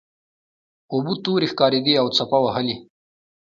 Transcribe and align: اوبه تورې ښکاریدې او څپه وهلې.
اوبه 0.93 1.13
تورې 1.23 1.47
ښکاریدې 1.51 1.93
او 2.01 2.07
څپه 2.17 2.37
وهلې. 2.41 2.75